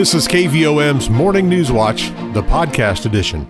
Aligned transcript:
This 0.00 0.14
is 0.14 0.26
KVOM's 0.26 1.10
Morning 1.10 1.46
News 1.46 1.70
Watch, 1.70 2.08
the 2.32 2.40
podcast 2.40 3.04
edition. 3.04 3.46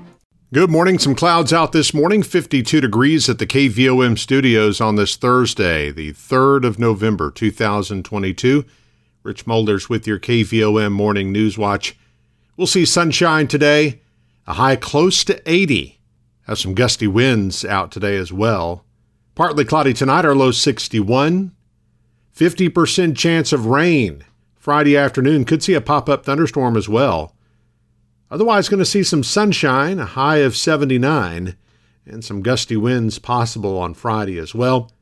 Good 0.52 0.68
morning. 0.68 0.98
Some 0.98 1.14
clouds 1.14 1.52
out 1.52 1.70
this 1.70 1.94
morning, 1.94 2.24
52 2.24 2.80
degrees 2.80 3.28
at 3.28 3.38
the 3.38 3.46
KVOM 3.46 4.18
studios 4.18 4.80
on 4.80 4.96
this 4.96 5.14
Thursday, 5.14 5.92
the 5.92 6.12
3rd 6.12 6.64
of 6.64 6.76
November, 6.76 7.30
2022. 7.30 8.64
Rich 9.22 9.46
Mulders 9.46 9.88
with 9.88 10.08
your 10.08 10.18
KVOM 10.18 10.90
Morning 10.90 11.30
News 11.30 11.56
Watch. 11.56 11.96
We'll 12.56 12.66
see 12.66 12.84
sunshine 12.84 13.46
today, 13.46 14.00
a 14.48 14.54
high 14.54 14.74
close 14.74 15.22
to 15.22 15.40
80. 15.48 16.00
Have 16.48 16.58
some 16.58 16.74
gusty 16.74 17.06
winds 17.06 17.64
out 17.64 17.92
today 17.92 18.16
as 18.16 18.32
well. 18.32 18.84
Partly 19.36 19.64
cloudy 19.64 19.92
tonight, 19.92 20.24
our 20.24 20.34
low 20.34 20.50
61. 20.50 21.52
50% 22.34 23.16
chance 23.16 23.52
of 23.52 23.66
rain 23.66 24.24
Friday 24.60 24.94
afternoon. 24.94 25.46
Could 25.46 25.62
see 25.62 25.72
a 25.72 25.80
pop 25.80 26.08
up 26.10 26.24
thunderstorm 26.24 26.76
as 26.76 26.86
well. 26.86 27.34
Otherwise, 28.30 28.68
going 28.68 28.78
to 28.78 28.84
see 28.84 29.02
some 29.02 29.24
sunshine, 29.24 29.98
a 29.98 30.04
high 30.04 30.36
of 30.36 30.54
79, 30.54 31.56
and 32.04 32.24
some 32.24 32.42
gusty 32.42 32.76
winds 32.76 33.18
possible 33.18 33.78
on 33.78 33.94
Friday 33.94 34.38
as 34.38 34.54
well. 34.54 34.92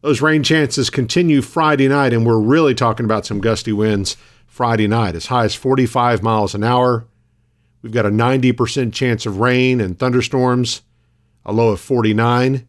Those 0.00 0.22
rain 0.22 0.42
chances 0.42 0.88
continue 0.88 1.42
Friday 1.42 1.86
night, 1.86 2.14
and 2.14 2.24
we're 2.24 2.40
really 2.40 2.74
talking 2.74 3.04
about 3.04 3.26
some 3.26 3.40
gusty 3.40 3.72
winds 3.72 4.16
Friday 4.46 4.88
night, 4.88 5.14
as 5.14 5.26
high 5.26 5.44
as 5.44 5.54
45 5.54 6.22
miles 6.22 6.54
an 6.54 6.64
hour. 6.64 7.06
We've 7.82 7.92
got 7.92 8.06
a 8.06 8.10
90% 8.10 8.94
chance 8.94 9.26
of 9.26 9.38
rain 9.38 9.82
and 9.82 9.98
thunderstorms, 9.98 10.80
a 11.44 11.52
low 11.52 11.68
of 11.68 11.80
49. 11.80 12.66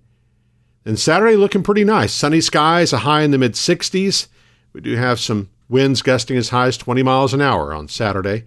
And 0.86 1.00
Saturday 1.00 1.38
looking 1.38 1.64
pretty 1.64 1.86
nice. 1.86 2.12
Sunny 2.12 2.42
skies, 2.42 2.92
a 2.92 3.00
high 3.00 3.22
in 3.22 3.32
the 3.32 3.38
mid 3.38 3.54
60s. 3.54 4.28
We 4.74 4.82
do 4.82 4.98
have 4.98 5.20
some 5.20 5.50
winds 5.70 6.02
gusting 6.02 6.36
as 6.36 6.50
high 6.50 6.68
as 6.68 6.78
20 6.78 7.04
miles 7.04 7.34
an 7.34 7.42
hour 7.42 7.74
on 7.74 7.88
Saturday. 7.88 8.46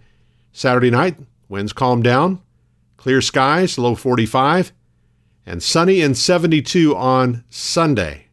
Saturday 0.52 0.90
night, 0.90 1.16
winds 1.48 1.72
calm 1.72 2.02
down, 2.02 2.42
clear 2.96 3.22
skies, 3.22 3.78
low 3.78 3.94
45, 3.94 4.72
and 5.46 5.62
sunny 5.62 6.02
and 6.02 6.18
72 6.18 6.94
on 6.94 7.44
Sunday. 7.48 8.26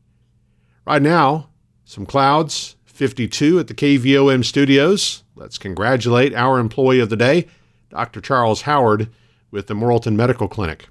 Right 0.86 1.02
now, 1.02 1.50
some 1.86 2.06
clouds, 2.06 2.76
52 2.86 3.60
at 3.60 3.68
the 3.68 3.74
KVOM 3.74 4.44
studios. 4.44 5.24
Let's 5.36 5.58
congratulate 5.58 6.34
our 6.34 6.60
employee 6.60 7.00
of 7.00 7.10
the 7.10 7.16
day, 7.16 7.48
Dr. 7.90 8.20
Charles 8.20 8.64
Howard 8.64 9.10
with 9.52 9.68
the 9.68 9.74
Morrilton 9.74 10.16
Medical 10.16 10.48
Clinic. 10.48 10.88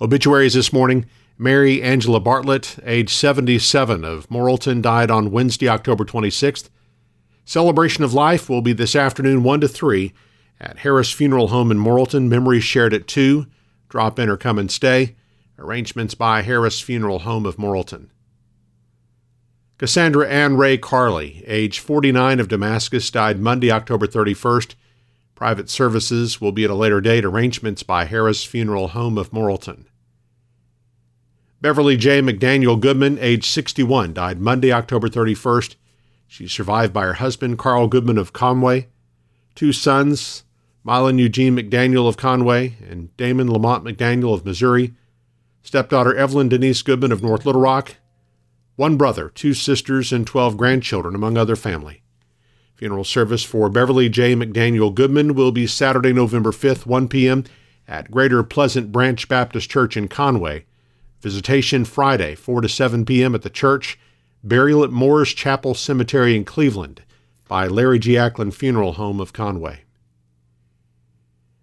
Obituaries 0.00 0.54
this 0.54 0.72
morning 0.72 1.06
Mary 1.42 1.82
Angela 1.82 2.20
Bartlett, 2.20 2.78
age 2.84 3.12
77, 3.12 4.04
of 4.04 4.28
Morrilton, 4.28 4.80
died 4.80 5.10
on 5.10 5.32
Wednesday, 5.32 5.68
October 5.68 6.04
26th. 6.04 6.70
Celebration 7.44 8.04
of 8.04 8.14
life 8.14 8.48
will 8.48 8.62
be 8.62 8.72
this 8.72 8.94
afternoon 8.94 9.42
1 9.42 9.62
to 9.62 9.68
3 9.68 10.12
at 10.60 10.78
Harris 10.78 11.10
Funeral 11.10 11.48
Home 11.48 11.72
in 11.72 11.78
Morrilton. 11.78 12.28
Memories 12.28 12.62
shared 12.62 12.94
at 12.94 13.08
2. 13.08 13.46
Drop 13.88 14.20
in 14.20 14.28
or 14.28 14.36
come 14.36 14.56
and 14.56 14.70
stay. 14.70 15.16
Arrangements 15.58 16.14
by 16.14 16.42
Harris 16.42 16.80
Funeral 16.80 17.20
Home 17.20 17.44
of 17.44 17.56
Morrilton. 17.56 18.10
Cassandra 19.78 20.28
Ann 20.28 20.56
Ray 20.56 20.78
Carley, 20.78 21.42
age 21.48 21.80
49 21.80 22.38
of 22.38 22.46
Damascus, 22.46 23.10
died 23.10 23.40
Monday, 23.40 23.72
October 23.72 24.06
31st. 24.06 24.76
Private 25.34 25.68
services 25.68 26.40
will 26.40 26.52
be 26.52 26.62
at 26.62 26.70
a 26.70 26.74
later 26.74 27.00
date. 27.00 27.24
Arrangements 27.24 27.82
by 27.82 28.04
Harris 28.04 28.44
Funeral 28.44 28.88
Home 28.88 29.18
of 29.18 29.32
Morrilton. 29.32 29.86
Beverly 31.62 31.96
J. 31.96 32.20
McDaniel 32.20 32.78
Goodman, 32.78 33.20
age 33.20 33.48
61, 33.48 34.14
died 34.14 34.40
Monday, 34.40 34.72
October 34.72 35.08
31st. 35.08 35.76
She's 36.26 36.50
survived 36.50 36.92
by 36.92 37.04
her 37.04 37.12
husband, 37.12 37.56
Carl 37.56 37.86
Goodman 37.86 38.18
of 38.18 38.32
Conway, 38.32 38.88
two 39.54 39.72
sons, 39.72 40.42
Mylon 40.84 41.20
Eugene 41.20 41.56
McDaniel 41.56 42.08
of 42.08 42.16
Conway 42.16 42.74
and 42.90 43.16
Damon 43.16 43.48
Lamont 43.48 43.84
McDaniel 43.84 44.34
of 44.34 44.44
Missouri, 44.44 44.94
stepdaughter 45.62 46.12
Evelyn 46.16 46.48
Denise 46.48 46.82
Goodman 46.82 47.12
of 47.12 47.22
North 47.22 47.46
Little 47.46 47.60
Rock, 47.60 47.94
one 48.74 48.96
brother, 48.96 49.28
two 49.28 49.54
sisters, 49.54 50.12
and 50.12 50.26
12 50.26 50.56
grandchildren, 50.56 51.14
among 51.14 51.38
other 51.38 51.54
family. 51.54 52.02
Funeral 52.74 53.04
service 53.04 53.44
for 53.44 53.68
Beverly 53.68 54.08
J. 54.08 54.34
McDaniel 54.34 54.92
Goodman 54.92 55.34
will 55.36 55.52
be 55.52 55.68
Saturday, 55.68 56.12
November 56.12 56.50
5th, 56.50 56.86
1 56.86 57.06
p.m. 57.06 57.44
at 57.86 58.10
Greater 58.10 58.42
Pleasant 58.42 58.90
Branch 58.90 59.28
Baptist 59.28 59.70
Church 59.70 59.96
in 59.96 60.08
Conway. 60.08 60.64
Visitation 61.22 61.84
Friday, 61.84 62.34
4 62.34 62.62
to 62.62 62.68
7 62.68 63.06
p.m. 63.06 63.34
at 63.36 63.42
the 63.42 63.50
church. 63.50 63.96
Burial 64.42 64.82
at 64.82 64.90
Moores 64.90 65.32
Chapel 65.32 65.72
Cemetery 65.72 66.34
in 66.34 66.44
Cleveland 66.44 67.02
by 67.46 67.68
Larry 67.68 68.00
G. 68.00 68.18
Ackland 68.18 68.56
Funeral 68.56 68.94
Home 68.94 69.20
of 69.20 69.32
Conway. 69.32 69.82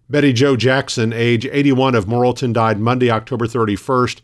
Betty 0.08 0.32
Jo 0.32 0.56
Jackson, 0.56 1.12
age 1.12 1.44
81 1.44 1.94
of 1.94 2.06
Morrilton, 2.06 2.54
died 2.54 2.80
Monday, 2.80 3.10
October 3.10 3.46
31st. 3.46 4.22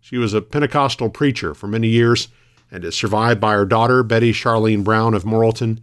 She 0.00 0.18
was 0.18 0.34
a 0.34 0.42
Pentecostal 0.42 1.10
preacher 1.10 1.54
for 1.54 1.68
many 1.68 1.86
years 1.86 2.26
and 2.68 2.84
is 2.84 2.96
survived 2.96 3.40
by 3.40 3.52
her 3.52 3.64
daughter, 3.64 4.02
Betty 4.02 4.32
Charlene 4.32 4.82
Brown 4.82 5.14
of 5.14 5.22
Morrilton, 5.22 5.78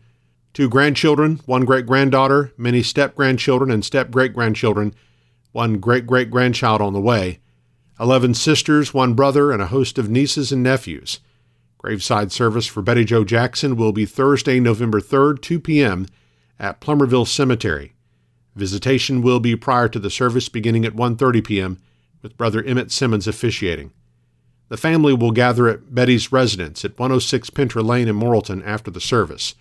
two 0.54 0.68
grandchildren, 0.68 1.40
one 1.46 1.64
great 1.64 1.86
granddaughter, 1.86 2.52
many 2.58 2.84
step 2.84 3.16
grandchildren 3.16 3.72
and 3.72 3.86
step 3.86 4.12
great 4.12 4.34
grandchildren, 4.34 4.94
one 5.54 5.80
great 5.80 6.06
great 6.06 6.30
grandchild 6.30 6.82
on 6.82 6.92
the 6.92 7.00
way. 7.00 7.40
11 8.00 8.34
sisters, 8.34 8.94
one 8.94 9.14
brother, 9.14 9.52
and 9.52 9.62
a 9.62 9.68
host 9.68 9.98
of 9.98 10.10
nieces 10.10 10.52
and 10.52 10.64
nephews. 10.64 11.20
Graveside 11.78 12.32
service 12.32 12.66
for 12.66 12.82
Betty 12.82 13.06
Jo 13.06 13.24
Jackson 13.24 13.76
will 13.76 13.92
be 13.92 14.06
Thursday, 14.06 14.60
November 14.60 15.02
3rd, 15.02 15.42
2 15.42 15.60
p.m. 15.60 16.06
at 16.58 16.82
Plumerville 16.82 17.28
Cemetery. 17.28 17.94
Visitation 18.56 19.22
will 19.22 19.40
be 19.40 19.56
prior 19.56 19.88
to 19.88 20.00
the 20.00 20.10
service 20.10 20.50
beginning 20.50 20.86
at 20.86 20.96
1:30 20.96 21.44
p.m. 21.44 21.78
with 22.22 22.38
Brother 22.38 22.64
Emmett 22.64 22.92
Simmons 22.92 23.28
officiating. 23.28 23.92
The 24.70 24.78
family 24.78 25.14
will 25.14 25.32
gather 25.32 25.68
at 25.68 25.94
Betty's 25.94 26.32
residence 26.32 26.86
at 26.86 27.00
106 27.00 27.50
Pinter 27.50 27.82
Lane 27.82 28.08
in 28.08 28.16
Morrilton 28.16 28.66
after 28.66 28.92
the 28.92 29.02
service. 29.02 29.56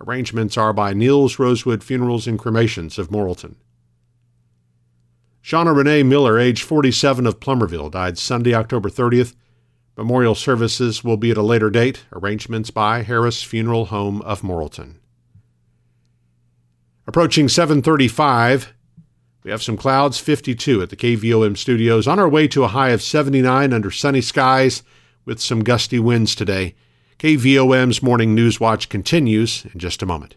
Arrangements 0.00 0.56
are 0.56 0.72
by 0.72 0.92
Niels 0.92 1.38
Rosewood 1.38 1.84
Funerals 1.84 2.26
and 2.26 2.38
Cremations 2.38 2.98
of 2.98 3.10
Morrilton. 3.10 3.56
Shauna 5.42 5.74
Renee 5.74 6.02
Miller, 6.02 6.38
age 6.38 6.62
47 6.62 7.26
of 7.26 7.40
Plumerville, 7.40 7.90
died 7.90 8.18
Sunday, 8.18 8.54
October 8.54 8.90
30th. 8.90 9.34
Memorial 9.96 10.34
services 10.34 11.02
will 11.02 11.16
be 11.16 11.30
at 11.30 11.36
a 11.36 11.42
later 11.42 11.70
date. 11.70 12.04
Arrangements 12.12 12.70
by 12.70 13.02
Harris 13.02 13.42
Funeral 13.42 13.86
Home 13.86 14.20
of 14.22 14.42
Morrilton. 14.42 14.96
Approaching 17.06 17.48
735, 17.48 18.72
we 19.42 19.50
have 19.50 19.62
some 19.62 19.76
clouds, 19.76 20.18
52 20.18 20.82
at 20.82 20.90
the 20.90 20.96
KVOM 20.96 21.56
studios. 21.56 22.06
On 22.06 22.18
our 22.18 22.28
way 22.28 22.46
to 22.48 22.62
a 22.62 22.68
high 22.68 22.90
of 22.90 23.02
79 23.02 23.72
under 23.72 23.90
sunny 23.90 24.20
skies 24.20 24.82
with 25.24 25.40
some 25.40 25.64
gusty 25.64 25.98
winds 25.98 26.34
today. 26.34 26.74
KVOM's 27.18 28.02
Morning 28.02 28.34
News 28.34 28.60
Watch 28.60 28.88
continues 28.88 29.64
in 29.72 29.80
just 29.80 30.02
a 30.02 30.06
moment. 30.06 30.36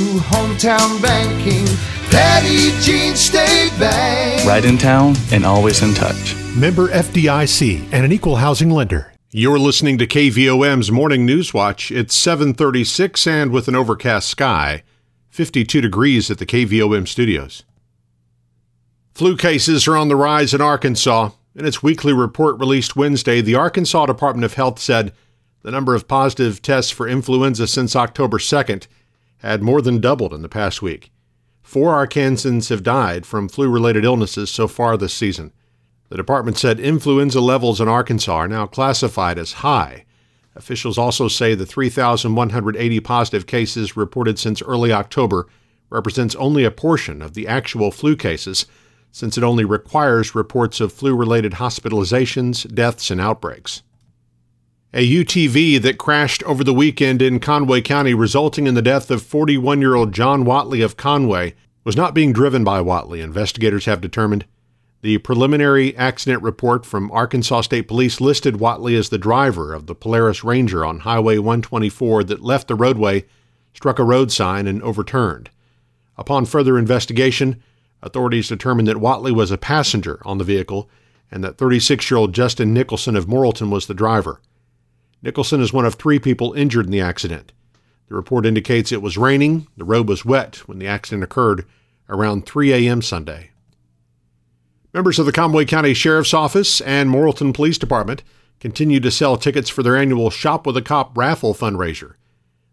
hometown 0.21 1.01
banking. 1.01 1.65
Petit 2.09 2.71
Jean 2.81 3.15
State 3.15 3.71
Bank. 3.79 4.45
Right 4.45 4.65
in 4.65 4.77
town 4.77 5.15
and 5.31 5.45
always 5.45 5.81
in 5.81 5.93
touch. 5.93 6.35
Member 6.55 6.89
FDIC 6.89 7.87
and 7.91 8.05
an 8.05 8.11
equal 8.11 8.35
housing 8.35 8.69
lender. 8.69 9.13
You're 9.31 9.59
listening 9.59 9.97
to 9.99 10.07
KVOM's 10.07 10.91
Morning 10.91 11.25
News 11.25 11.53
Watch. 11.53 11.89
It's 11.89 12.13
736 12.13 13.25
and 13.25 13.51
with 13.51 13.69
an 13.69 13.75
overcast 13.75 14.27
sky, 14.27 14.83
52 15.29 15.79
degrees 15.79 16.29
at 16.29 16.37
the 16.37 16.45
KVOM 16.45 17.07
studios. 17.07 17.63
Flu 19.13 19.37
cases 19.37 19.87
are 19.87 19.95
on 19.95 20.09
the 20.09 20.17
rise 20.17 20.53
in 20.53 20.59
Arkansas. 20.59 21.29
In 21.55 21.65
its 21.65 21.81
weekly 21.81 22.11
report 22.11 22.59
released 22.59 22.95
Wednesday, 22.97 23.39
the 23.39 23.55
Arkansas 23.55 24.05
Department 24.05 24.43
of 24.43 24.55
Health 24.55 24.79
said 24.79 25.13
the 25.61 25.71
number 25.71 25.95
of 25.95 26.07
positive 26.07 26.61
tests 26.61 26.91
for 26.91 27.07
influenza 27.07 27.67
since 27.67 27.95
October 27.95 28.37
2nd 28.37 28.87
had 29.41 29.61
more 29.61 29.81
than 29.81 29.99
doubled 29.99 30.33
in 30.33 30.41
the 30.41 30.49
past 30.49 30.81
week. 30.81 31.11
Four 31.61 31.93
Arkansans 31.93 32.69
have 32.69 32.83
died 32.83 33.25
from 33.25 33.49
flu 33.49 33.69
related 33.69 34.03
illnesses 34.05 34.49
so 34.49 34.67
far 34.67 34.97
this 34.97 35.13
season. 35.13 35.51
The 36.09 36.17
department 36.17 36.57
said 36.57 36.79
influenza 36.79 37.39
levels 37.39 37.79
in 37.79 37.87
Arkansas 37.87 38.35
are 38.35 38.47
now 38.47 38.65
classified 38.65 39.39
as 39.39 39.53
high. 39.53 40.05
Officials 40.55 40.97
also 40.97 41.27
say 41.27 41.55
the 41.55 41.65
3,180 41.65 42.99
positive 42.99 43.47
cases 43.47 43.95
reported 43.95 44.37
since 44.37 44.61
early 44.61 44.91
October 44.91 45.47
represents 45.89 46.35
only 46.35 46.63
a 46.63 46.71
portion 46.71 47.21
of 47.21 47.33
the 47.33 47.47
actual 47.47 47.91
flu 47.91 48.15
cases. 48.15 48.65
since 49.13 49.37
it 49.37 49.43
only 49.43 49.65
requires 49.65 50.35
reports 50.35 50.79
of 50.79 50.93
flu 50.93 51.13
related 51.13 51.53
hospitalizations, 51.53 52.73
deaths, 52.73 53.11
and 53.11 53.19
outbreaks. 53.19 53.83
A 54.93 55.09
UTV 55.09 55.81
that 55.83 55.97
crashed 55.97 56.43
over 56.43 56.65
the 56.65 56.73
weekend 56.73 57.21
in 57.21 57.39
Conway 57.39 57.79
County, 57.79 58.13
resulting 58.13 58.67
in 58.67 58.73
the 58.73 58.81
death 58.81 59.09
of 59.09 59.21
41 59.21 59.79
year 59.79 59.95
old 59.95 60.11
John 60.11 60.43
Watley 60.43 60.81
of 60.81 60.97
Conway, 60.97 61.55
was 61.85 61.95
not 61.95 62.13
being 62.13 62.33
driven 62.33 62.65
by 62.65 62.81
Watley, 62.81 63.21
investigators 63.21 63.85
have 63.85 64.01
determined. 64.01 64.43
The 65.01 65.19
preliminary 65.19 65.95
accident 65.95 66.43
report 66.43 66.85
from 66.85 67.09
Arkansas 67.09 67.61
State 67.61 67.87
Police 67.87 68.19
listed 68.19 68.59
Watley 68.59 68.97
as 68.97 69.07
the 69.07 69.17
driver 69.17 69.73
of 69.73 69.87
the 69.87 69.95
Polaris 69.95 70.43
Ranger 70.43 70.83
on 70.83 70.99
Highway 70.99 71.37
124 71.37 72.25
that 72.25 72.43
left 72.43 72.67
the 72.67 72.75
roadway, 72.75 73.23
struck 73.73 73.97
a 73.97 74.03
road 74.03 74.29
sign, 74.29 74.67
and 74.67 74.83
overturned. 74.83 75.49
Upon 76.17 76.43
further 76.43 76.77
investigation, 76.77 77.63
authorities 78.03 78.49
determined 78.49 78.89
that 78.89 78.97
Watley 78.97 79.31
was 79.31 79.51
a 79.51 79.57
passenger 79.57 80.21
on 80.25 80.37
the 80.37 80.43
vehicle 80.43 80.89
and 81.31 81.45
that 81.45 81.57
36 81.57 82.11
year 82.11 82.17
old 82.17 82.33
Justin 82.33 82.73
Nicholson 82.73 83.15
of 83.15 83.27
Morrilton 83.27 83.71
was 83.71 83.87
the 83.87 83.93
driver. 83.93 84.41
Nicholson 85.23 85.61
is 85.61 85.71
one 85.71 85.85
of 85.85 85.95
three 85.95 86.19
people 86.19 86.53
injured 86.53 86.85
in 86.85 86.91
the 86.91 87.01
accident. 87.01 87.51
The 88.07 88.15
report 88.15 88.45
indicates 88.45 88.91
it 88.91 89.01
was 89.01 89.17
raining, 89.17 89.67
the 89.77 89.85
road 89.85 90.09
was 90.09 90.25
wet 90.25 90.67
when 90.67 90.79
the 90.79 90.87
accident 90.87 91.23
occurred 91.23 91.65
around 92.09 92.45
3 92.45 92.73
a.m. 92.73 93.01
Sunday. 93.01 93.51
Members 94.93 95.19
of 95.19 95.25
the 95.25 95.31
Conway 95.31 95.63
County 95.63 95.93
Sheriff's 95.93 96.33
Office 96.33 96.81
and 96.81 97.09
Morrilton 97.09 97.53
Police 97.53 97.77
Department 97.77 98.23
continue 98.59 98.99
to 98.99 99.09
sell 99.11 99.37
tickets 99.37 99.69
for 99.69 99.81
their 99.81 99.95
annual 99.95 100.29
Shop 100.29 100.65
with 100.65 100.75
a 100.75 100.81
Cop 100.81 101.17
raffle 101.17 101.53
fundraiser. 101.53 102.15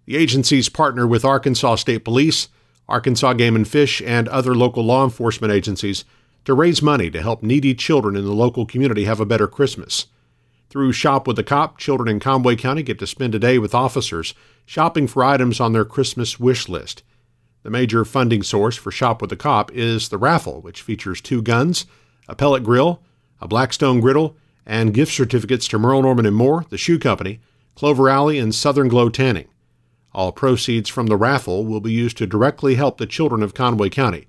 The 0.07 0.17
agencies 0.17 0.69
partner 0.69 1.07
with 1.07 1.25
Arkansas 1.25 1.77
State 1.77 2.05
Police, 2.05 2.49
Arkansas 2.89 3.35
Game 3.35 3.55
and 3.55 3.69
Fish, 3.69 4.03
and 4.05 4.27
other 4.29 4.55
local 4.55 4.85
law 4.85 5.05
enforcement 5.05 5.53
agencies 5.53 6.05
to 6.45 6.55
raise 6.55 6.83
money 6.83 7.11
to 7.11 7.23
help 7.23 7.43
needy 7.43 7.75
children 7.75 8.17
in 8.17 8.25
the 8.25 8.33
local 8.33 8.67
community 8.67 9.05
have 9.05 9.21
a 9.21 9.27
better 9.27 9.47
Christmas. 9.47 10.07
Through 10.71 10.93
Shop 10.93 11.27
with 11.27 11.39
a 11.39 11.45
Cop, 11.45 11.79
children 11.79 12.09
in 12.09 12.21
Conway 12.21 12.55
County 12.55 12.83
get 12.83 12.99
to 12.99 13.07
spend 13.07 13.35
a 13.35 13.39
day 13.39 13.59
with 13.59 13.75
officers 13.75 14.35
shopping 14.67 15.07
for 15.07 15.25
items 15.25 15.61
on 15.61 15.73
their 15.73 15.87
Christmas 15.87 16.39
wish 16.39 16.69
list. 16.69 17.03
The 17.63 17.71
major 17.71 18.05
funding 18.05 18.43
source 18.43 18.77
for 18.77 18.91
Shop 18.91 19.23
with 19.23 19.33
a 19.33 19.37
Cop 19.37 19.73
is 19.73 20.11
the 20.11 20.19
raffle, 20.19 20.61
which 20.61 20.83
features 20.83 21.23
two 21.23 21.41
guns, 21.41 21.87
a 22.29 22.35
pellet 22.35 22.65
grill, 22.65 23.03
a 23.41 23.49
Blackstone 23.49 24.01
griddle, 24.01 24.37
and 24.67 24.93
gift 24.93 25.13
certificates 25.13 25.67
to 25.69 25.79
Merle 25.79 26.03
Norman 26.03 26.27
and 26.27 26.37
Moore, 26.37 26.67
the 26.69 26.77
shoe 26.77 26.99
company, 26.99 27.41
Clover 27.75 28.11
Alley, 28.11 28.39
and 28.39 28.55
Southern 28.55 28.89
Glow 28.89 29.09
Tanning. 29.09 29.49
All 30.13 30.33
proceeds 30.33 30.91
from 30.91 31.07
the 31.07 31.17
raffle 31.17 31.65
will 31.65 31.81
be 31.81 31.93
used 31.93 32.19
to 32.19 32.27
directly 32.27 32.75
help 32.75 32.99
the 32.99 33.07
children 33.07 33.43
of 33.43 33.55
Conway 33.55 33.89
County. 33.89 34.27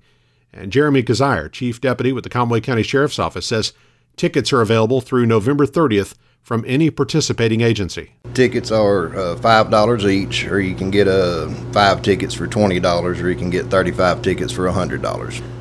And 0.52 0.72
Jeremy 0.72 1.02
Kazire, 1.02 1.52
Chief 1.52 1.80
Deputy 1.80 2.12
with 2.12 2.24
the 2.24 2.30
Conway 2.30 2.60
County 2.60 2.82
Sheriff's 2.82 3.18
Office, 3.18 3.46
says 3.46 3.74
tickets 4.16 4.52
are 4.52 4.60
available 4.60 5.00
through 5.00 5.26
November 5.26 5.66
30th 5.66 6.14
from 6.42 6.64
any 6.66 6.90
participating 6.90 7.60
agency. 7.60 8.12
Tickets 8.34 8.70
are 8.70 9.08
uh, 9.14 9.36
$5 9.36 10.10
each, 10.10 10.46
or 10.46 10.60
you 10.60 10.74
can 10.74 10.90
get 10.90 11.06
uh, 11.06 11.48
five 11.72 12.02
tickets 12.02 12.34
for 12.34 12.46
$20, 12.46 13.22
or 13.22 13.28
you 13.28 13.36
can 13.36 13.50
get 13.50 13.66
35 13.66 14.22
tickets 14.22 14.52
for 14.52 14.66
$100. 14.66 15.00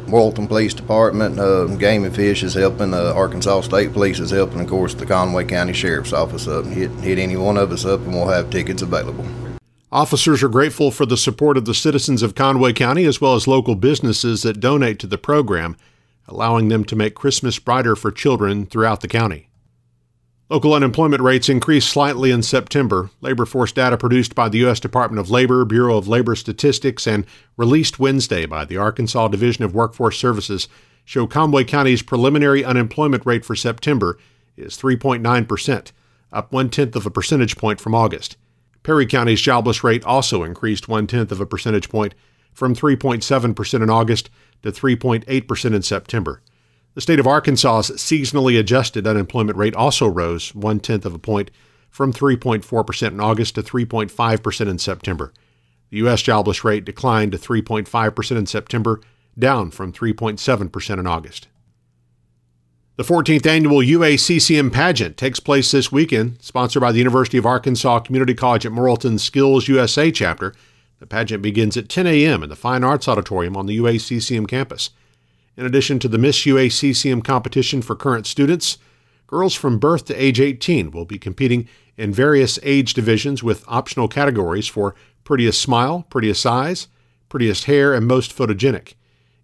Morrilton 0.08 0.48
Police 0.48 0.74
Department, 0.74 1.40
uh, 1.40 1.66
Game 1.76 2.04
and 2.04 2.16
Fish 2.16 2.42
is 2.42 2.54
helping, 2.56 2.94
uh, 2.94 3.14
Arkansas 3.16 3.62
State 3.62 3.94
Police 3.94 4.20
is 4.20 4.32
helping, 4.32 4.62
of 4.62 4.68
course, 4.68 4.96
the 4.96 5.06
Conway 5.06 5.46
County 5.46 5.74
Sheriff's 5.74 6.14
Office 6.14 6.48
up. 6.48 6.66
Hit, 6.66 6.92
hit 7.02 7.20
any 7.20 7.38
one 7.38 7.58
of 7.58 7.72
us 7.72 7.86
up, 7.86 8.00
and 8.02 8.14
we'll 8.14 8.28
have 8.28 8.50
tickets 8.50 8.82
available. 8.82 9.26
Officers 9.92 10.44
are 10.44 10.50
grateful 10.50 10.92
for 10.92 11.06
the 11.06 11.18
support 11.18 11.58
of 11.58 11.66
the 11.66 11.74
citizens 11.74 12.22
of 12.22 12.36
Conway 12.36 12.74
County 12.74 13.06
as 13.06 13.20
well 13.20 13.34
as 13.34 13.48
local 13.48 13.76
businesses 13.76 14.44
that 14.44 14.60
donate 14.60 15.00
to 15.00 15.08
the 15.08 15.18
program, 15.18 15.76
allowing 16.30 16.70
them 16.70 16.84
to 16.86 16.96
make 16.96 17.16
Christmas 17.16 17.60
brighter 17.60 17.96
for 17.96 18.12
children 18.12 18.66
throughout 18.66 19.02
the 19.02 19.08
county. 19.08 19.50
Local 20.50 20.74
unemployment 20.74 21.22
rates 21.22 21.48
increased 21.48 21.90
slightly 21.90 22.32
in 22.32 22.42
September. 22.42 23.12
Labor 23.22 23.46
force 23.46 23.72
data 23.72 23.98
produced 23.98 24.34
by 24.34 24.50
the 24.50 24.58
U.S. 24.60 24.80
Department 24.80 25.20
of 25.20 25.30
Labor, 25.30 25.64
Bureau 25.64 25.98
of 25.98 26.08
Labor 26.08 26.36
Statistics, 26.36 27.06
and 27.06 27.26
released 27.56 28.00
Wednesday 28.00 28.48
by 28.48 28.66
the 28.66 28.78
Arkansas 28.78 29.28
Division 29.28 29.64
of 29.64 29.76
Workforce 29.76 30.18
Services 30.18 30.68
show 31.06 31.28
Conway 31.28 31.64
County's 31.66 32.02
preliminary 32.02 32.64
unemployment 32.64 33.26
rate 33.26 33.46
for 33.46 33.56
September 33.56 34.18
is 34.58 34.78
3.9%, 34.78 35.92
up 36.32 36.52
one 36.52 36.70
tenth 36.70 36.96
of 36.96 37.06
a 37.06 37.12
percentage 37.12 37.56
point 37.56 37.80
from 37.80 37.94
August. 37.94 38.38
Perry 38.82 39.06
County's 39.06 39.42
jobless 39.42 39.84
rate 39.84 40.04
also 40.04 40.44
increased 40.44 40.88
one 40.88 41.06
tenth 41.06 41.32
of 41.32 41.42
a 41.42 41.46
percentage 41.46 41.90
point 41.90 42.16
from 42.60 42.76
3.7% 42.76 43.82
in 43.82 43.90
August 43.90 44.30
to 44.62 44.72
3.8% 44.72 45.74
in 45.74 45.82
September. 45.82 46.42
The 46.94 47.02
state 47.02 47.20
of 47.20 47.26
Arkansas's 47.26 47.96
seasonally 47.98 48.60
adjusted 48.60 49.08
unemployment 49.08 49.58
rate 49.58 49.76
also 49.76 50.08
rose 50.08 50.54
one 50.54 50.82
tenth 50.82 51.06
of 51.06 51.16
a 51.16 51.20
point 51.20 51.50
from 51.90 52.12
3.4% 52.12 53.08
in 53.08 53.22
August 53.22 53.56
to 53.56 53.64
3.5% 53.64 54.68
in 54.68 54.78
September. 54.78 55.34
The 55.90 55.98
U.S. 55.98 56.22
jobless 56.22 56.64
rate 56.66 56.84
declined 56.84 57.32
to 57.32 57.38
3.5% 57.38 58.38
in 58.38 58.46
September, 58.46 59.00
down 59.38 59.72
from 59.72 59.94
3.7% 59.94 61.00
in 61.00 61.08
August. 61.08 61.48
The 62.98 63.06
14th 63.06 63.46
annual 63.46 63.78
UACCM 63.78 64.74
pageant 64.74 65.16
takes 65.16 65.40
place 65.40 65.72
this 65.72 65.94
weekend, 65.94 66.42
sponsored 66.42 66.82
by 66.82 66.92
the 66.92 66.98
University 66.98 67.38
of 67.38 67.46
Arkansas 67.46 68.00
Community 68.00 68.34
College 68.34 68.66
at 68.66 68.74
Morrilton 68.74 69.18
Skills 69.18 69.70
USA 69.70 70.12
chapter. 70.12 70.54
The 71.00 71.08
pageant 71.08 71.42
begins 71.42 71.78
at 71.78 71.90
10 71.90 72.08
a.m. 72.08 72.44
in 72.44 72.50
the 72.50 72.56
Fine 72.56 72.84
Arts 72.84 73.08
Auditorium 73.08 73.56
on 73.56 73.66
the 73.66 73.78
UACCM 73.78 74.48
campus. 74.48 74.90
In 75.56 75.66
addition 75.66 75.98
to 76.00 76.08
the 76.08 76.18
Miss 76.18 76.46
UACCM 76.46 77.24
competition 77.24 77.82
for 77.82 77.96
current 77.96 78.28
students, 78.28 78.78
girls 79.28 79.54
from 79.54 79.80
birth 79.80 80.06
to 80.06 80.22
age 80.22 80.40
18 80.40 80.92
will 80.92 81.06
be 81.06 81.18
competing 81.18 81.68
in 81.98 82.14
various 82.14 82.60
age 82.64 82.94
divisions 82.94 83.44
with 83.44 83.66
optional 83.68 84.08
categories 84.08 84.68
for 84.68 84.96
prettiest 85.24 85.62
smile, 85.62 86.06
prettiest 86.10 86.46
eyes, 86.46 86.88
prettiest 87.30 87.66
hair, 87.66 87.94
and 87.94 88.08
most 88.08 88.36
photogenic. 88.36 88.94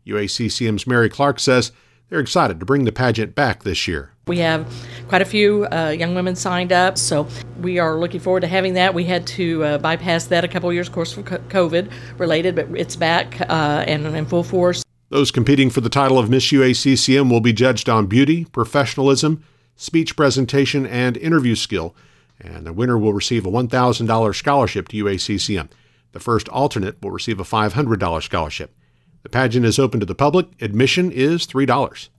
UACCM's 0.05 0.87
Mary 0.87 1.09
Clark 1.09 1.39
says 1.39 1.71
they're 2.09 2.19
excited 2.19 2.59
to 2.59 2.65
bring 2.65 2.85
the 2.85 2.91
pageant 2.91 3.33
back 3.33 3.63
this 3.63 3.87
year. 3.87 4.14
We 4.27 4.39
have 4.39 4.67
quite 5.07 5.21
a 5.21 5.25
few 5.25 5.67
uh, 5.71 5.89
young 5.89 6.15
women 6.15 6.35
signed 6.35 6.71
up, 6.71 6.97
so 6.97 7.27
we 7.61 7.77
are 7.77 7.95
looking 7.95 8.19
forward 8.19 8.39
to 8.39 8.47
having 8.47 8.73
that. 8.73 8.95
We 8.95 9.03
had 9.03 9.27
to 9.27 9.63
uh, 9.63 9.77
bypass 9.77 10.25
that 10.27 10.43
a 10.43 10.47
couple 10.47 10.73
years, 10.73 10.87
of 10.87 10.95
course, 10.95 11.13
for 11.13 11.21
COVID 11.21 11.91
related, 12.17 12.55
but 12.55 12.67
it's 12.75 12.95
back 12.95 13.39
uh, 13.41 13.83
and 13.85 14.07
in 14.07 14.25
full 14.25 14.43
force. 14.43 14.83
Those 15.09 15.29
competing 15.29 15.69
for 15.69 15.81
the 15.81 15.89
title 15.89 16.17
of 16.17 16.27
Miss 16.27 16.51
UACCM 16.51 17.29
will 17.29 17.39
be 17.39 17.53
judged 17.53 17.87
on 17.87 18.07
beauty, 18.07 18.45
professionalism, 18.45 19.43
speech 19.75 20.15
presentation, 20.15 20.87
and 20.87 21.17
interview 21.17 21.53
skill, 21.53 21.95
and 22.41 22.65
the 22.65 22.73
winner 22.73 22.97
will 22.97 23.13
receive 23.13 23.45
a 23.45 23.51
$1,000 23.51 24.35
scholarship 24.35 24.87
to 24.87 25.03
UACCM. 25.03 25.69
The 26.13 26.19
first 26.19 26.49
alternate 26.49 26.99
will 27.03 27.11
receive 27.11 27.39
a 27.39 27.43
$500 27.43 28.23
scholarship. 28.23 28.75
The 29.21 29.29
pageant 29.29 29.67
is 29.67 29.77
open 29.77 29.99
to 29.99 30.05
the 30.07 30.15
public. 30.15 30.47
Admission 30.61 31.11
is 31.11 31.45
$3. 31.45 32.09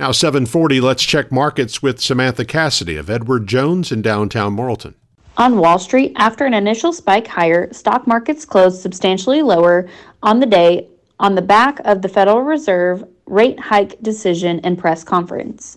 Now 0.00 0.12
740, 0.12 0.80
let's 0.80 1.04
check 1.04 1.30
markets 1.30 1.82
with 1.82 2.00
Samantha 2.00 2.46
Cassidy 2.46 2.96
of 2.96 3.10
Edward 3.10 3.46
Jones 3.46 3.92
in 3.92 4.00
downtown 4.00 4.56
Morrilton. 4.56 4.94
On 5.36 5.58
Wall 5.58 5.78
Street, 5.78 6.14
after 6.16 6.46
an 6.46 6.54
initial 6.54 6.90
spike 6.90 7.26
higher, 7.26 7.70
stock 7.70 8.06
markets 8.06 8.46
closed 8.46 8.80
substantially 8.80 9.42
lower 9.42 9.90
on 10.22 10.40
the 10.40 10.46
day 10.46 10.88
on 11.18 11.34
the 11.34 11.42
back 11.42 11.80
of 11.84 12.00
the 12.00 12.08
Federal 12.08 12.40
Reserve 12.40 13.04
rate 13.26 13.60
hike 13.60 14.00
decision 14.00 14.58
and 14.60 14.78
press 14.78 15.04
conference. 15.04 15.76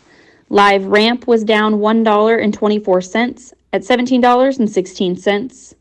LiveRamp 0.50 1.26
was 1.26 1.44
down 1.44 1.74
$1.24 1.74 3.52
at 3.72 3.82
$17.16. 3.82 5.74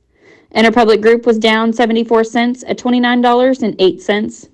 Interpublic 0.56 1.02
Group 1.02 1.26
was 1.26 1.38
down 1.38 1.74
74 1.74 2.24
cents 2.24 2.64
at 2.68 2.78
$29.08. 2.78 4.50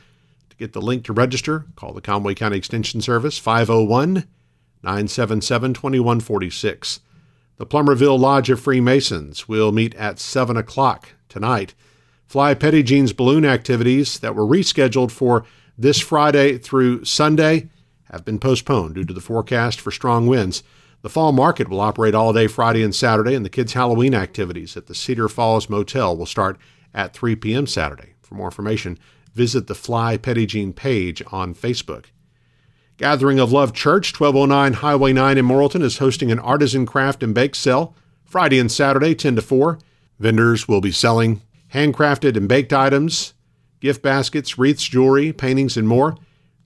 To 0.49 0.55
get 0.57 0.73
the 0.73 0.81
link 0.81 1.03
to 1.05 1.13
register, 1.13 1.65
call 1.75 1.93
the 1.93 2.01
Conway 2.01 2.33
County 2.33 2.57
Extension 2.57 3.01
Service 3.01 3.37
501 3.37 4.27
977 4.81 5.73
2146. 5.75 7.01
The 7.57 7.65
Plumerville 7.67 8.19
Lodge 8.19 8.49
of 8.49 8.59
Freemasons 8.59 9.47
will 9.47 9.71
meet 9.71 9.93
at 9.93 10.17
7 10.17 10.57
o'clock 10.57 11.09
tonight. 11.29 11.75
Fly 12.25 12.55
Petit 12.55 12.81
Jean's 12.81 13.13
balloon 13.13 13.45
activities 13.45 14.17
that 14.19 14.33
were 14.33 14.43
rescheduled 14.43 15.11
for 15.11 15.45
this 15.77 15.99
Friday 15.99 16.57
through 16.57 17.05
Sunday 17.05 17.69
have 18.13 18.23
been 18.23 18.39
postponed 18.39 18.93
due 18.93 19.03
to 19.03 19.13
the 19.13 19.19
forecast 19.19 19.81
for 19.81 19.89
strong 19.89 20.27
winds. 20.27 20.61
The 21.01 21.09
fall 21.09 21.31
market 21.31 21.67
will 21.67 21.81
operate 21.81 22.13
all 22.13 22.31
day 22.31 22.45
Friday 22.45 22.83
and 22.83 22.93
Saturday, 22.93 23.33
and 23.33 23.43
the 23.43 23.49
kids' 23.49 23.73
Halloween 23.73 24.13
activities 24.13 24.77
at 24.77 24.85
the 24.85 24.93
Cedar 24.93 25.27
Falls 25.27 25.67
Motel 25.67 26.15
will 26.15 26.27
start 26.27 26.57
at 26.93 27.13
3 27.13 27.35
p.m. 27.35 27.65
Saturday. 27.65 28.13
For 28.21 28.35
more 28.35 28.47
information, 28.47 28.99
visit 29.33 29.65
the 29.65 29.75
Fly 29.75 30.15
Petit 30.15 30.71
page 30.73 31.23
on 31.31 31.55
Facebook. 31.55 32.05
Gathering 32.97 33.39
of 33.39 33.51
Love 33.51 33.73
Church, 33.73 34.17
1209 34.17 34.73
Highway 34.81 35.11
9 35.11 35.37
in 35.39 35.45
Morrilton, 35.47 35.81
is 35.81 35.97
hosting 35.97 36.31
an 36.31 36.39
artisan 36.39 36.85
craft 36.85 37.23
and 37.23 37.33
bake 37.33 37.55
sale 37.55 37.95
Friday 38.23 38.59
and 38.59 38.71
Saturday, 38.71 39.15
10 39.15 39.37
to 39.37 39.41
4. 39.41 39.79
Vendors 40.19 40.67
will 40.67 40.81
be 40.81 40.91
selling 40.91 41.41
handcrafted 41.73 42.37
and 42.37 42.47
baked 42.47 42.71
items, 42.71 43.33
gift 43.79 44.03
baskets, 44.03 44.59
wreaths, 44.59 44.83
jewelry, 44.83 45.33
paintings, 45.33 45.75
and 45.75 45.87
more. 45.87 46.15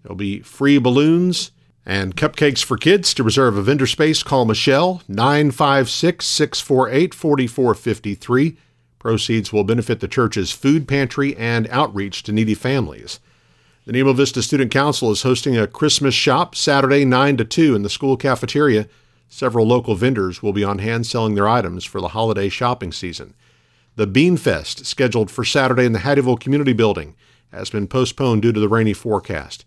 There'll 0.07 0.15
be 0.15 0.39
free 0.39 0.77
balloons 0.77 1.51
and 1.85 2.15
cupcakes 2.15 2.63
for 2.63 2.77
kids. 2.77 3.13
To 3.13 3.23
reserve 3.23 3.57
a 3.57 3.61
vendor 3.61 3.85
space, 3.85 4.23
call 4.23 4.45
Michelle 4.45 5.01
956 5.09 6.25
648 6.25 7.13
4453. 7.13 8.57
Proceeds 8.99 9.51
will 9.51 9.65
benefit 9.65 9.99
the 9.99 10.07
church's 10.07 10.53
food 10.53 10.87
pantry 10.87 11.35
and 11.35 11.67
outreach 11.67 12.23
to 12.23 12.31
needy 12.31 12.53
families. 12.53 13.19
The 13.83 13.91
Nemo 13.91 14.13
Vista 14.13 14.41
Student 14.41 14.71
Council 14.71 15.11
is 15.11 15.23
hosting 15.23 15.57
a 15.57 15.67
Christmas 15.67 16.15
shop 16.15 16.55
Saturday 16.55 17.03
9 17.03 17.35
to 17.35 17.43
2 17.43 17.75
in 17.75 17.83
the 17.83 17.89
school 17.89 18.15
cafeteria. 18.15 18.87
Several 19.27 19.67
local 19.67 19.95
vendors 19.95 20.41
will 20.41 20.53
be 20.53 20.63
on 20.63 20.79
hand 20.79 21.05
selling 21.05 21.35
their 21.35 21.49
items 21.49 21.83
for 21.83 21.99
the 21.99 22.09
holiday 22.09 22.47
shopping 22.47 22.93
season. 22.93 23.33
The 23.97 24.07
Bean 24.07 24.37
Fest, 24.37 24.85
scheduled 24.85 25.29
for 25.29 25.43
Saturday 25.43 25.83
in 25.83 25.91
the 25.91 25.99
Hattieville 25.99 26.39
Community 26.39 26.71
Building, 26.71 27.13
has 27.51 27.69
been 27.69 27.87
postponed 27.87 28.43
due 28.43 28.53
to 28.53 28.59
the 28.61 28.69
rainy 28.69 28.93
forecast. 28.93 29.65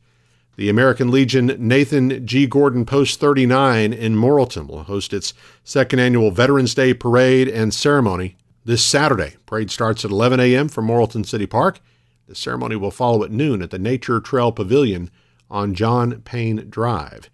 The 0.57 0.69
American 0.69 1.11
Legion 1.11 1.55
Nathan 1.59 2.27
G. 2.27 2.47
Gordon 2.47 2.85
Post 2.85 3.21
39 3.21 3.93
in 3.93 4.15
Morrilton 4.15 4.67
will 4.67 4.83
host 4.83 5.13
its 5.13 5.33
second 5.65 6.01
annual 6.01 6.31
Veterans 6.31 6.75
Day 6.75 6.93
Parade 6.93 7.49
and 7.49 7.73
Ceremony 7.73 8.37
this 8.65 8.85
Saturday. 8.85 9.37
Parade 9.47 9.71
starts 9.71 10.05
at 10.05 10.11
11 10.11 10.41
a.m. 10.41 10.69
from 10.69 10.87
Morrilton 10.87 11.25
City 11.25 11.47
Park. 11.47 11.81
The 12.27 12.35
ceremony 12.35 12.77
will 12.77 12.91
follow 12.91 13.25
at 13.25 13.31
noon 13.31 13.63
at 13.63 13.71
the 13.71 13.79
Nature 13.79 14.21
Trail 14.21 14.53
Pavilion 14.53 15.11
on 15.51 15.75
John 15.75 16.21
Payne 16.23 16.69
Drive. 16.69 17.31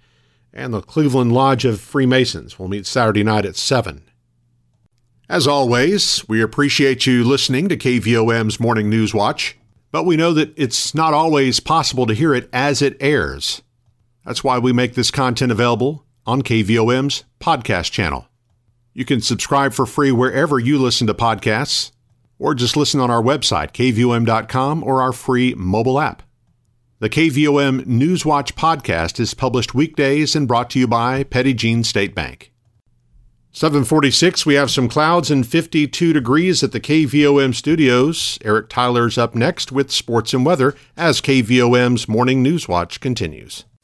And 0.52 0.72
the 0.72 0.80
Cleveland 0.80 1.32
Lodge 1.32 1.64
of 1.64 1.80
Freemasons 1.80 2.58
will 2.58 2.68
meet 2.68 2.86
Saturday 2.86 3.22
night 3.22 3.44
at 3.44 3.56
7. 3.56 4.02
As 5.28 5.46
always, 5.46 6.26
we 6.28 6.40
appreciate 6.40 7.06
you 7.06 7.24
listening 7.24 7.68
to 7.68 7.76
KVOM's 7.76 8.60
Morning 8.60 8.88
News 8.88 9.12
Watch 9.12 9.58
but 9.96 10.04
we 10.04 10.14
know 10.14 10.34
that 10.34 10.52
it's 10.58 10.94
not 10.94 11.14
always 11.14 11.58
possible 11.58 12.04
to 12.04 12.12
hear 12.12 12.34
it 12.34 12.50
as 12.52 12.82
it 12.82 12.98
airs. 13.00 13.62
That's 14.26 14.44
why 14.44 14.58
we 14.58 14.70
make 14.70 14.92
this 14.92 15.10
content 15.10 15.50
available 15.50 16.04
on 16.26 16.42
KVOM's 16.42 17.24
podcast 17.40 17.92
channel. 17.92 18.28
You 18.92 19.06
can 19.06 19.22
subscribe 19.22 19.72
for 19.72 19.86
free 19.86 20.12
wherever 20.12 20.58
you 20.58 20.78
listen 20.78 21.06
to 21.06 21.14
podcasts, 21.14 21.92
or 22.38 22.54
just 22.54 22.76
listen 22.76 23.00
on 23.00 23.10
our 23.10 23.22
website, 23.22 23.72
kvom.com, 23.72 24.84
or 24.84 25.00
our 25.00 25.14
free 25.14 25.54
mobile 25.54 25.98
app. 25.98 26.22
The 26.98 27.08
KVOM 27.08 27.86
Newswatch 27.86 28.52
podcast 28.52 29.18
is 29.18 29.32
published 29.32 29.74
weekdays 29.74 30.36
and 30.36 30.46
brought 30.46 30.68
to 30.72 30.78
you 30.78 30.86
by 30.86 31.22
Petit 31.24 31.54
Jean 31.54 31.82
State 31.82 32.14
Bank. 32.14 32.52
746, 33.56 34.44
we 34.44 34.52
have 34.52 34.70
some 34.70 34.86
clouds 34.86 35.30
and 35.30 35.46
52 35.46 36.12
degrees 36.12 36.62
at 36.62 36.72
the 36.72 36.80
KVOM 36.80 37.54
studios. 37.54 38.38
Eric 38.44 38.68
Tyler's 38.68 39.16
up 39.16 39.34
next 39.34 39.72
with 39.72 39.90
sports 39.90 40.34
and 40.34 40.44
weather 40.44 40.76
as 40.94 41.22
KVOM's 41.22 42.06
Morning 42.06 42.42
News 42.42 42.68
Watch 42.68 43.00
continues. 43.00 43.64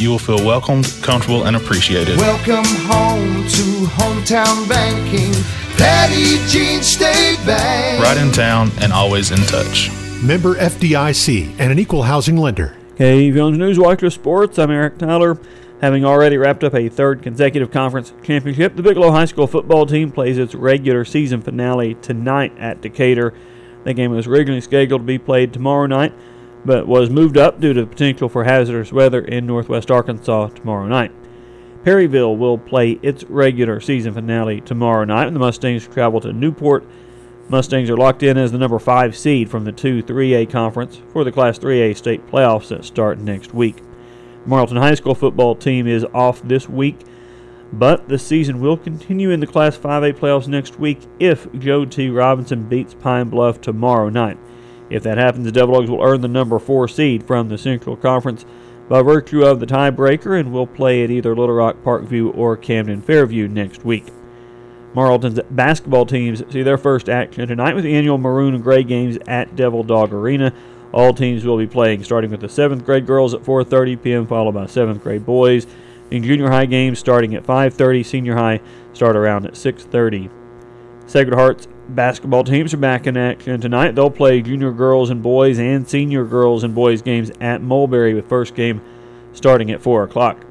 you 0.00 0.10
will 0.10 0.18
feel 0.18 0.44
welcomed, 0.44 0.86
comfortable, 1.02 1.44
and 1.44 1.56
appreciated. 1.56 2.16
Welcome 2.16 2.64
home 2.86 3.44
to 3.48 3.86
hometown 3.86 4.68
banking. 4.68 5.32
Petit 5.76 6.38
Jean 6.48 6.82
State 6.82 7.38
Bank. 7.46 8.02
Right 8.02 8.16
in 8.16 8.32
town 8.32 8.70
and 8.80 8.92
always 8.92 9.30
in 9.30 9.38
touch. 9.40 9.90
Member 10.22 10.54
FDIC 10.54 11.54
and 11.58 11.70
an 11.70 11.78
equal 11.78 12.02
housing 12.02 12.36
lender. 12.36 12.76
Hey, 12.96 13.30
KVOM's 13.30 13.58
News 13.58 13.78
Watch 13.78 14.02
with 14.02 14.12
Sports. 14.12 14.58
I'm 14.58 14.70
Eric 14.70 14.98
Tyler. 14.98 15.38
Having 15.80 16.04
already 16.04 16.36
wrapped 16.36 16.62
up 16.62 16.74
a 16.74 16.90
third 16.90 17.22
consecutive 17.22 17.70
conference 17.70 18.12
championship, 18.22 18.76
the 18.76 18.82
Bigelow 18.82 19.10
High 19.12 19.24
School 19.24 19.46
football 19.46 19.86
team 19.86 20.12
plays 20.12 20.36
its 20.36 20.54
regular 20.54 21.06
season 21.06 21.40
finale 21.40 21.94
tonight 21.94 22.52
at 22.58 22.82
Decatur. 22.82 23.32
The 23.84 23.94
game 23.94 24.10
was 24.10 24.26
originally 24.26 24.60
scheduled 24.60 25.00
to 25.00 25.06
be 25.06 25.18
played 25.18 25.54
tomorrow 25.54 25.86
night, 25.86 26.12
but 26.64 26.86
was 26.86 27.10
moved 27.10 27.36
up 27.36 27.60
due 27.60 27.72
to 27.72 27.86
potential 27.86 28.28
for 28.28 28.44
hazardous 28.44 28.92
weather 28.92 29.20
in 29.20 29.46
northwest 29.46 29.90
Arkansas 29.90 30.48
tomorrow 30.48 30.86
night. 30.86 31.12
Perryville 31.84 32.36
will 32.36 32.58
play 32.58 32.98
its 33.02 33.24
regular 33.24 33.80
season 33.80 34.12
finale 34.12 34.60
tomorrow 34.60 35.04
night, 35.04 35.26
and 35.26 35.34
the 35.34 35.40
Mustangs 35.40 35.86
travel 35.88 36.20
to 36.20 36.32
Newport. 36.32 36.84
Mustangs 37.48 37.88
are 37.88 37.96
locked 37.96 38.22
in 38.22 38.36
as 38.36 38.52
the 38.52 38.58
number 38.58 38.78
5 38.78 39.16
seed 39.16 39.50
from 39.50 39.64
the 39.64 39.72
2 39.72 40.02
3A 40.02 40.50
conference 40.50 41.00
for 41.12 41.24
the 41.24 41.32
Class 41.32 41.58
3A 41.58 41.96
state 41.96 42.26
playoffs 42.26 42.68
that 42.68 42.84
start 42.84 43.18
next 43.18 43.54
week. 43.54 43.76
Morrilton 44.46 44.78
High 44.78 44.94
School 44.94 45.14
football 45.14 45.54
team 45.54 45.86
is 45.86 46.04
off 46.14 46.42
this 46.42 46.68
week, 46.68 46.98
but 47.72 48.08
the 48.08 48.18
season 48.18 48.60
will 48.60 48.76
continue 48.76 49.30
in 49.30 49.40
the 49.40 49.46
Class 49.46 49.76
5A 49.76 50.18
playoffs 50.18 50.48
next 50.48 50.78
week 50.78 51.00
if 51.18 51.50
Joe 51.58 51.84
T. 51.84 52.10
Robinson 52.10 52.68
beats 52.68 52.94
Pine 52.94 53.28
Bluff 53.28 53.60
tomorrow 53.60 54.10
night. 54.10 54.38
If 54.90 55.04
that 55.04 55.18
happens, 55.18 55.44
the 55.44 55.52
Devil 55.52 55.76
Dogs 55.76 55.88
will 55.88 56.02
earn 56.02 56.20
the 56.20 56.28
number 56.28 56.58
4 56.58 56.88
seed 56.88 57.24
from 57.24 57.48
the 57.48 57.56
Central 57.56 57.96
Conference 57.96 58.44
by 58.88 59.02
virtue 59.02 59.44
of 59.44 59.60
the 59.60 59.66
tiebreaker 59.66 60.38
and 60.38 60.52
will 60.52 60.66
play 60.66 61.04
at 61.04 61.10
either 61.10 61.34
Little 61.34 61.54
Rock, 61.54 61.76
Parkview, 61.84 62.36
or 62.36 62.56
Camden 62.56 63.00
Fairview 63.00 63.46
next 63.46 63.84
week. 63.84 64.06
Morrilton's 64.92 65.38
basketball 65.48 66.04
teams 66.04 66.42
see 66.50 66.64
their 66.64 66.76
first 66.76 67.08
action 67.08 67.46
tonight 67.46 67.76
with 67.76 67.84
the 67.84 67.94
annual 67.94 68.18
Maroon 68.18 68.54
and 68.54 68.64
Gray 68.64 68.82
games 68.82 69.16
at 69.28 69.54
Devil 69.54 69.84
Dog 69.84 70.12
Arena. 70.12 70.52
All 70.92 71.14
teams 71.14 71.44
will 71.44 71.56
be 71.56 71.68
playing, 71.68 72.02
starting 72.02 72.32
with 72.32 72.40
the 72.40 72.48
7th 72.48 72.84
grade 72.84 73.06
girls 73.06 73.32
at 73.32 73.44
4:30 73.44 74.02
p.m., 74.02 74.26
followed 74.26 74.54
by 74.54 74.64
7th 74.64 75.00
grade 75.00 75.24
boys. 75.24 75.68
In 76.10 76.24
junior 76.24 76.50
high 76.50 76.66
games 76.66 76.98
starting 76.98 77.36
at 77.36 77.44
5:30, 77.44 78.04
senior 78.04 78.34
high 78.34 78.60
start 78.92 79.14
around 79.14 79.46
at 79.46 79.52
6:30. 79.52 80.28
Sacred 81.10 81.34
Heart's 81.34 81.66
basketball 81.88 82.44
teams 82.44 82.72
are 82.72 82.76
back 82.76 83.08
in 83.08 83.16
action 83.16 83.60
tonight. 83.60 83.96
They'll 83.96 84.10
play 84.10 84.42
junior 84.42 84.70
girls 84.70 85.10
and 85.10 85.20
boys 85.20 85.58
and 85.58 85.88
senior 85.88 86.24
girls 86.24 86.62
and 86.62 86.72
boys 86.72 87.02
games 87.02 87.32
at 87.40 87.60
Mulberry 87.60 88.14
with 88.14 88.28
first 88.28 88.54
game 88.54 88.80
starting 89.32 89.72
at 89.72 89.82
4 89.82 90.04
o'clock. 90.04 90.46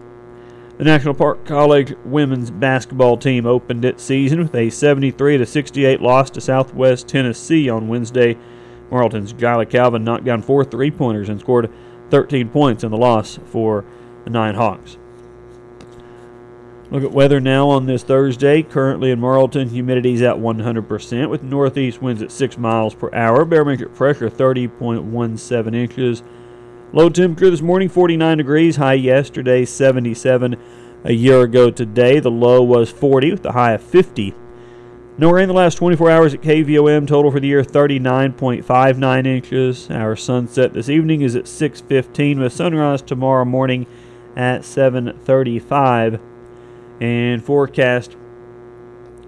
The 0.77 0.83
National 0.83 1.13
Park 1.13 1.45
College 1.45 1.95
women's 2.03 2.51
basketball 2.51 3.15
team 3.15 3.45
opened 3.45 3.85
its 3.85 4.03
season 4.03 4.39
with 4.39 4.53
a 4.53 4.69
73 4.69 5.37
to 5.37 5.45
68 5.45 6.01
loss 6.01 6.29
to 6.31 6.41
Southwest 6.41 7.07
Tennessee 7.07 7.69
on 7.69 7.87
Wednesday. 7.87 8.37
Morrilton's 8.91 9.31
Gyla 9.31 9.65
Calvin 9.65 10.03
knocked 10.03 10.25
down 10.25 10.41
four 10.41 10.65
three-pointers 10.65 11.29
and 11.29 11.39
scored 11.39 11.71
13 12.09 12.49
points 12.49 12.83
in 12.83 12.91
the 12.91 12.97
loss 12.97 13.39
for 13.45 13.85
the 14.25 14.29
Nighthawks. 14.29 14.97
Look 16.91 17.03
at 17.03 17.11
weather 17.11 17.39
now 17.39 17.69
on 17.69 17.85
this 17.85 18.01
Thursday. 18.01 18.63
Currently 18.63 19.11
in 19.11 19.19
Morrilton, 19.19 19.69
humidity's 19.69 20.23
at 20.23 20.37
100% 20.37 21.29
with 21.29 21.43
northeast 21.43 22.01
winds 22.01 22.23
at 22.23 22.31
6 22.31 22.57
miles 22.57 22.95
per 22.95 23.13
hour. 23.13 23.45
Barometric 23.45 23.93
pressure 23.93 24.27
30.17 24.27 25.75
inches. 25.75 26.23
Low 26.91 27.09
temperature 27.09 27.51
this 27.51 27.61
morning 27.61 27.89
49 27.89 28.39
degrees. 28.39 28.77
High 28.77 28.93
yesterday 28.93 29.65
77. 29.65 30.55
A 31.03 31.13
year 31.13 31.41
ago 31.41 31.69
today, 31.69 32.19
the 32.19 32.31
low 32.31 32.63
was 32.63 32.89
40 32.89 33.31
with 33.31 33.43
the 33.43 33.51
high 33.51 33.73
of 33.73 33.83
50. 33.83 34.33
No 35.19 35.29
rain 35.29 35.47
the 35.47 35.53
last 35.53 35.75
24 35.75 36.09
hours 36.09 36.33
at 36.33 36.41
KVOM. 36.41 37.05
Total 37.05 37.29
for 37.29 37.39
the 37.39 37.47
year 37.47 37.61
39.59 37.61 39.27
inches. 39.27 39.91
Our 39.91 40.15
sunset 40.15 40.73
this 40.73 40.89
evening 40.89 41.21
is 41.21 41.35
at 41.35 41.45
6:15 41.45 42.39
with 42.39 42.51
sunrise 42.51 43.03
tomorrow 43.03 43.45
morning 43.45 43.85
at 44.35 44.61
7:35 44.61 46.19
and 46.99 47.43
forecast 47.43 48.15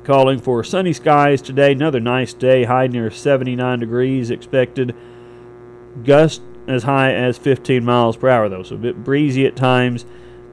calling 0.04 0.40
for 0.40 0.64
sunny 0.64 0.94
skies 0.94 1.42
today. 1.42 1.72
Another 1.72 2.00
nice 2.00 2.34
day, 2.34 2.64
high 2.64 2.88
near 2.88 3.12
79 3.12 3.80
degrees 3.80 4.32
expected. 4.32 4.96
Gust 6.04 6.42
as 6.68 6.84
high 6.84 7.14
as 7.14 7.38
15 7.38 7.84
miles 7.84 8.18
per 8.18 8.30
hour, 8.30 8.50
though, 8.50 8.64
so 8.64 8.76
a 8.76 8.80
bit 8.80 9.04
breezy 9.04 9.46
at 9.46 9.56
times. 9.56 10.06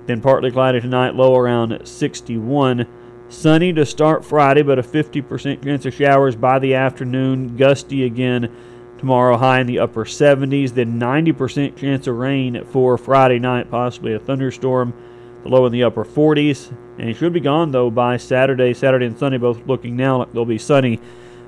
Then 0.06 0.20
partly 0.20 0.50
cloudy 0.50 0.80
tonight, 0.80 1.14
low 1.14 1.36
around 1.36 1.86
61. 1.86 2.86
Sunny 3.28 3.74
to 3.74 3.84
start 3.84 4.24
Friday, 4.24 4.62
but 4.62 4.78
a 4.78 4.82
50% 4.82 5.62
chance 5.62 5.84
of 5.84 5.94
showers 5.94 6.34
by 6.34 6.58
the 6.58 6.74
afternoon. 6.74 7.56
Gusty 7.56 8.04
again 8.04 8.50
tomorrow, 8.96 9.36
high 9.36 9.60
in 9.60 9.66
the 9.66 9.78
upper 9.78 10.04
70s. 10.04 10.72
Then 10.72 10.98
90% 10.98 11.76
chance 11.76 12.06
of 12.06 12.16
rain 12.16 12.64
for 12.64 12.96
Friday 12.96 13.38
night, 13.38 13.70
possibly 13.70 14.14
a 14.14 14.18
thunderstorm. 14.18 14.94
The 15.42 15.50
low 15.50 15.66
in 15.66 15.72
the 15.72 15.84
upper 15.84 16.04
40s. 16.04 16.74
And 16.98 17.08
it 17.08 17.16
should 17.16 17.32
be 17.32 17.40
gone, 17.40 17.70
though, 17.70 17.90
by 17.90 18.16
Saturday. 18.16 18.74
Saturday 18.74 19.06
and 19.06 19.18
Sunday 19.18 19.38
both 19.38 19.66
looking 19.66 19.96
now 19.96 20.18
like 20.18 20.32
they'll 20.32 20.44
be 20.44 20.58
sunny. 20.58 21.00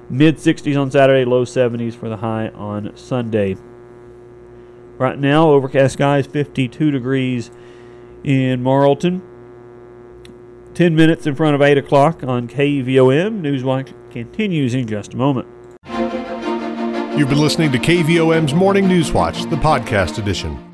Mid 0.09 0.37
60s 0.37 0.81
on 0.81 0.91
Saturday, 0.91 1.25
low 1.25 1.45
70s 1.45 1.95
for 1.95 2.09
the 2.09 2.17
high 2.17 2.49
on 2.49 2.97
Sunday. 2.97 3.57
Right 4.99 5.19
now, 5.19 5.51
overcast 5.51 5.95
skies, 5.95 6.27
52 6.27 6.91
degrees 6.91 7.51
in 8.23 8.63
Morrilton. 8.63 9.23
10 10.75 10.95
minutes 10.95 11.27
in 11.27 11.35
front 11.35 11.55
of 11.55 11.63
8 11.63 11.79
o'clock 11.79 12.23
on 12.23 12.47
KVOM. 12.47 13.41
Newswatch 13.41 13.93
continues 14.11 14.75
in 14.75 14.87
just 14.87 15.15
a 15.15 15.17
moment. 15.17 15.49
You've 17.19 17.29
been 17.29 17.41
listening 17.41 17.73
to 17.73 17.79
KVOM's 17.79 18.55
Morning 18.55 18.87
News 18.87 19.13
Watch, 19.13 19.43
the 19.45 19.57
podcast 19.57 20.19
edition. 20.19 20.70